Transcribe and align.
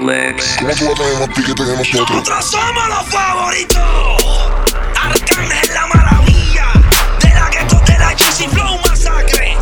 Lex. 0.00 0.56
¿Cómo 0.58 0.72
tú 0.74 0.94
tener 0.94 1.18
más 1.18 1.28
piquete 1.28 1.64
que 1.64 1.76
nosotros? 1.76 2.10
Nosotros 2.10 2.44
somos 2.44 2.88
los 2.88 3.06
favoritos. 3.06 3.80
Arcángel 5.02 5.74
la 5.74 5.86
maravilla. 5.86 6.66
De 7.20 7.28
la 7.30 7.48
gueto 7.50 7.80
de 7.86 7.98
la 7.98 8.12
GC 8.12 8.48
Flow 8.50 8.78
Masacre. 8.88 9.56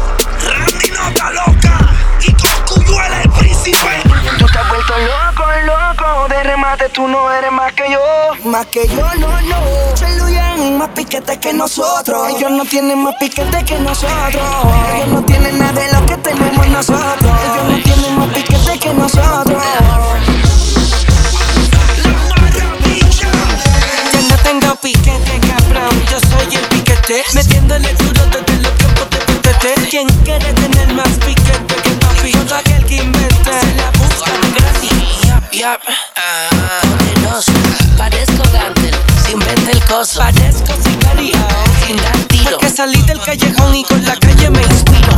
Randy 0.47 0.91
Nota 0.91 1.31
Loca. 1.33 1.79
Y 2.21 2.33
Coscuyuela 2.33 3.23
el 3.23 3.31
príncipe. 3.31 4.03
Tú 4.39 4.47
te 4.47 4.59
has 4.59 4.69
vuelto 4.69 4.95
loco, 4.99 5.45
loco. 5.67 6.29
De 6.29 6.43
remate 6.45 6.89
tú 6.91 7.09
no 7.09 7.31
eres 7.33 7.53
más 7.53 7.73
que 7.73 7.91
yo. 7.91 8.01
Más 8.49 8.67
que 8.67 8.87
yo, 8.87 9.15
no, 9.19 9.41
no. 9.43 9.97
Celuyan 9.97 10.79
más 10.79 10.91
piquete 10.91 11.41
que 11.41 11.53
nosotros. 11.53 12.29
Ellos 12.31 12.51
no 12.51 12.65
tienen 12.65 13.03
más 13.03 13.15
piquete 13.19 13.65
que 13.65 13.79
nosotros. 13.81 14.43
Ellos 14.95 15.09
no 15.09 15.25
tienen 15.25 15.59
nada 15.59 15.73
de 15.73 15.93
lo 15.93 16.07
que 16.07 16.17
tenemos 16.19 16.69
nosotros. 16.69 17.32
Piquete, 24.83 25.41
cabrón. 25.47 25.91
Yo 26.11 26.19
soy 26.29 26.57
el 26.57 26.67
piquete. 26.67 27.25
Metiéndole 27.35 27.95
duro 27.95 28.23
desde 28.27 28.63
los 28.63 28.75
tiempos 28.77 29.09
de 29.11 29.19
PTT. 29.19 29.91
¿Quién 29.91 30.09
quiere 30.25 30.53
tener 30.53 30.93
más 30.93 31.09
piquete 31.25 31.75
que 31.83 31.91
papi? 31.91 32.33
Todo 32.33 32.57
aquel 32.57 32.85
que 32.85 32.97
invente 32.97 33.51
se 33.61 33.75
la 33.77 33.91
busca 33.93 34.33
de 34.33 34.51
gratis. 34.61 35.27
Yap, 35.27 35.53
yap. 35.53 35.81
Ah, 36.17 36.81
poderoso. 36.83 37.53
Parezco 37.97 38.43
Gantel. 38.53 38.95
Sin 39.25 39.39
vende 39.39 39.73
el 39.73 39.85
coso. 39.85 40.19
Parezco 40.19 40.75
sicario. 40.83 41.39
Sin 41.87 41.97
dar 41.97 42.17
tiro. 42.29 42.51
Porque 42.51 42.69
salí 42.69 43.01
del 43.03 43.21
callejón 43.21 43.75
y 43.75 43.85
con 43.85 44.05
la 44.05 44.17
calle 44.17 44.51
me 44.51 44.63
inspiro. 44.63 45.12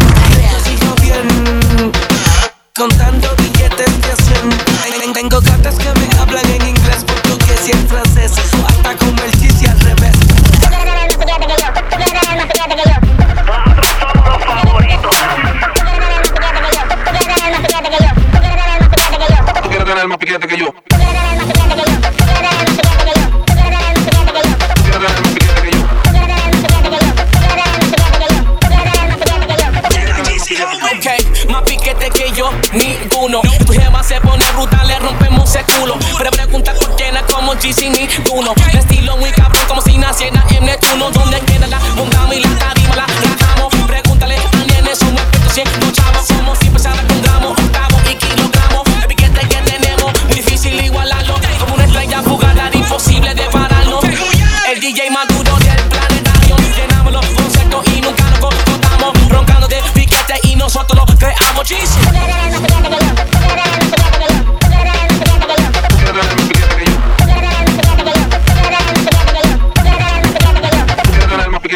GC 37.65 37.89
ninguno. 37.89 38.53
Mi 38.73 38.79
estilo 38.79 39.17
muy 39.17 39.31
cabrón 39.31 39.63
como 39.67 39.81
si 39.81 39.97
naciera 39.97 40.45
en 40.51 40.67
Neptuno. 40.67 41.11
Donde 41.11 41.41
queda 41.41 41.64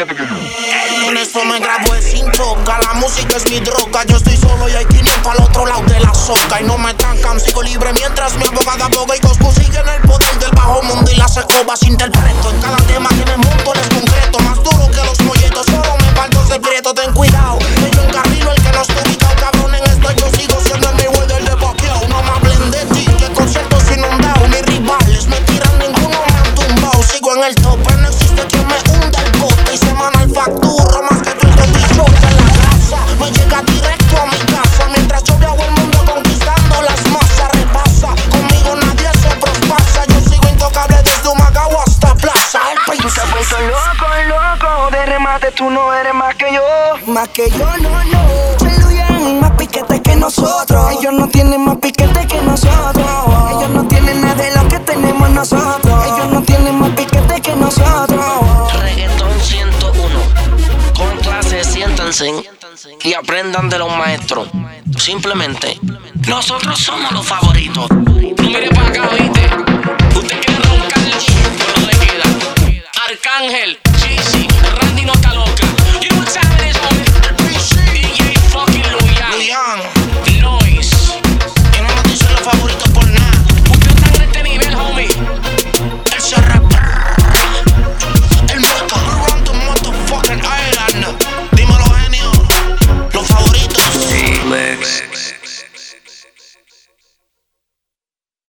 que. 0.06 1.08
En 1.08 1.16
esto 1.16 1.44
me 1.44 1.58
grabo 1.58 1.94
es 1.94 2.04
sin 2.04 2.30
choca, 2.30 2.78
la 2.78 2.94
música 2.94 3.36
es 3.36 3.50
mi 3.50 3.58
droga. 3.58 4.04
Yo 4.06 4.16
estoy 4.16 4.36
solo 4.36 4.68
y 4.68 4.72
hay 4.72 4.84
500 4.84 5.26
al 5.26 5.42
otro 5.42 5.66
lado 5.66 5.82
de 5.82 5.98
la 5.98 6.14
soca. 6.14 6.60
Y 6.60 6.64
no 6.64 6.78
me 6.78 6.94
trancan, 6.94 7.40
sigo 7.40 7.62
libre 7.62 7.92
mientras 7.92 8.36
mi 8.36 8.44
abogada 8.44 8.84
aboga. 8.84 9.16
Y 9.16 9.20
Coscu 9.20 9.50
sigue 9.52 9.78
en 9.78 9.88
el 9.88 10.00
poder 10.02 10.38
del 10.38 10.50
bajo 10.52 10.82
mundo 10.82 11.10
y 11.10 11.16
las 11.16 11.36
escobas 11.36 11.82
interpreto. 11.82 12.50
En 12.50 12.60
cada 12.60 12.76
tema 12.86 13.08
tiene 13.08 13.36
montones 13.38 13.88
concretos, 13.88 14.42
más 14.42 14.62
duro 14.62 14.88
que 14.90 15.04
los 15.04 15.20
molletos. 15.22 15.66
Solo 15.66 15.96
me 15.96 16.12
falta 16.14 16.42
ese 16.44 16.60
prieto, 16.60 16.94
ten 16.94 17.12
cuidado. 17.12 17.58
Que 17.58 17.90
yo 17.90 18.02
encarrilo 18.04 18.52
el 18.52 18.62
que 18.62 18.72
no 18.72 18.82
está 18.82 19.02
ubicado, 19.02 19.34
cabrón. 19.36 19.74
En 19.74 19.84
esto 19.84 20.12
yo 20.12 20.30
sigo 20.38 20.60
siendo 20.62 20.90
el 20.90 20.96
mi 20.96 21.06
güey 21.06 21.26
del 21.26 21.44
de 21.44 21.56
Pacquiao. 21.56 22.06
No 22.08 22.22
me 22.22 22.30
hablen 22.30 22.70
de 22.70 22.84
ti, 22.94 23.06
que 23.18 23.32
conciertos 23.32 23.82
inundados. 23.90 24.48
Mis 24.48 24.62
rivales 24.62 25.26
me 25.26 25.40
tiran, 25.40 25.76
ninguno 25.78 26.20
me 26.24 26.38
han 26.38 26.54
tumbado. 26.54 27.02
Sigo 27.02 27.34
en 27.34 27.44
el 27.44 27.54
tope, 27.56 27.96
no 27.96 28.08
existe 28.08 28.46
quien 28.46 28.66
me 28.68 28.97
Tú 42.58 43.06
te 43.06 43.20
has 43.20 43.28
príncipe. 43.28 43.30
vuelto 43.32 43.56
loco, 43.60 44.06
loco. 44.28 44.90
De 44.90 45.06
remate 45.06 45.50
tú 45.52 45.70
no 45.70 45.92
eres 45.94 46.14
más 46.14 46.34
que 46.36 46.52
yo. 46.52 46.62
Más 47.12 47.28
que 47.28 47.50
yo, 47.50 47.66
no, 47.78 48.04
no. 48.04 48.18
Celuyan 48.58 49.40
más 49.40 49.50
piquete 49.52 50.00
que 50.00 50.16
nosotros. 50.16 50.92
Ellos 50.92 51.12
no 51.12 51.28
tienen 51.28 51.64
más 51.64 51.76
piquete 51.76 51.97
y 63.04 63.14
aprendan 63.14 63.68
de 63.68 63.78
los 63.78 63.94
maestros. 63.96 64.48
Simplemente, 64.98 65.78
nosotros 66.26 66.78
somos 66.78 67.12
los 67.12 67.26
favoritos. 67.26 67.88
Para 67.88 68.88
acá. 68.88 69.77